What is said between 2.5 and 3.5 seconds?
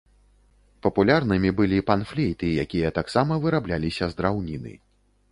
якія таксама